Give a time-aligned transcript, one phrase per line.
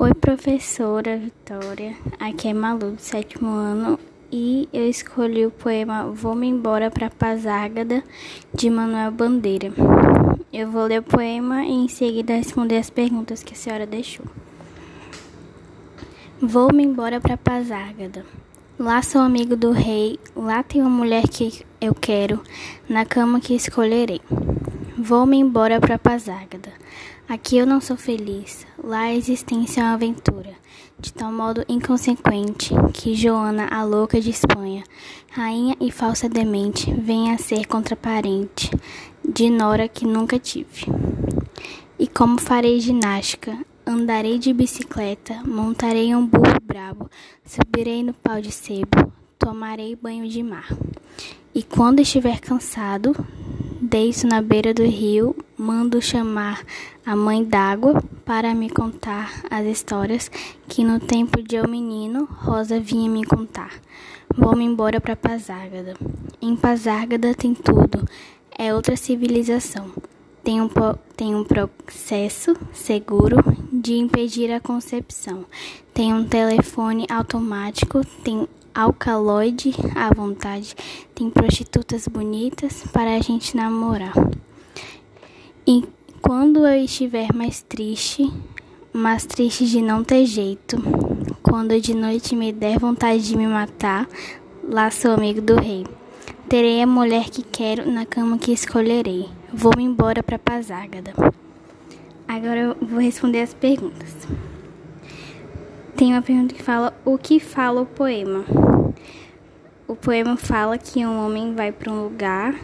[0.00, 1.96] Oi, professora Vitória.
[2.20, 3.98] Aqui é Malu, do sétimo ano,
[4.30, 8.04] e eu escolhi o poema Vou-me embora para Pazágada,
[8.54, 9.72] de Manuel Bandeira.
[10.52, 14.24] Eu vou ler o poema e em seguida responder as perguntas que a senhora deixou.
[16.40, 18.24] Vou-me embora para Pazágada.
[18.78, 22.40] Lá sou amigo do rei, lá tem uma mulher que eu quero,
[22.88, 24.20] na cama que escolherei.
[25.00, 26.72] Vou-me embora para Pazágada.
[27.28, 30.50] Aqui eu não sou feliz, lá a existência é uma aventura,
[30.98, 34.82] de tal modo inconsequente que Joana, a louca de Espanha,
[35.30, 38.70] rainha e falsa demente, vem a ser contraparente
[39.22, 40.86] de Nora que nunca tive.
[41.98, 43.56] E como farei ginástica,
[43.90, 47.08] Andarei de bicicleta, montarei um burro brabo,
[47.42, 50.68] subirei no pau de sebo, tomarei banho de mar.
[51.54, 53.16] E quando estiver cansado,
[53.88, 56.62] deito na beira do rio, mando chamar
[57.06, 60.30] a mãe d'água para me contar as histórias
[60.68, 63.72] que no tempo de eu menino Rosa vinha me contar.
[64.36, 65.94] Vou-me embora para Pazárgada.
[66.40, 68.06] Em Pazárgada tem tudo,
[68.56, 69.90] é outra civilização.
[70.44, 70.68] Tem um,
[71.16, 73.36] tem um processo seguro
[73.72, 75.46] de impedir a concepção.
[75.94, 78.46] Tem um telefone automático, tem
[78.78, 80.76] alcaloide à vontade,
[81.12, 84.14] tem prostitutas bonitas para a gente namorar.
[85.66, 85.84] E
[86.22, 88.32] quando eu estiver mais triste,
[88.92, 90.76] mais triste de não ter jeito,
[91.42, 94.08] quando de noite me der vontade de me matar,
[94.62, 95.84] lá sou amigo do rei.
[96.48, 99.28] Terei a mulher que quero na cama que escolherei.
[99.52, 101.12] Vou-me embora para Pazágada.
[102.28, 104.14] Agora eu vou responder as perguntas.
[105.98, 108.44] Tem uma pergunta que fala: O que fala o poema?
[109.88, 112.54] O poema fala que um homem vai para um lugar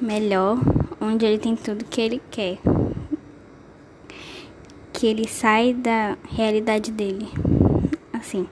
[0.00, 0.58] melhor,
[0.98, 2.56] onde ele tem tudo que ele quer.
[4.94, 7.28] Que ele sai da realidade dele.
[8.14, 8.48] Assim.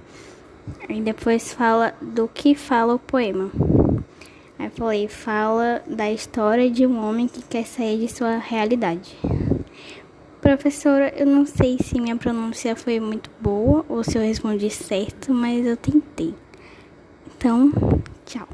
[0.90, 3.50] E depois fala do que fala o poema.
[4.58, 9.16] Aí falei, fala da história de um homem que quer sair de sua realidade.
[10.48, 15.30] Professora, eu não sei se minha pronúncia foi muito boa ou se eu respondi certo,
[15.30, 16.34] mas eu tentei.
[17.36, 17.70] Então,
[18.24, 18.48] tchau.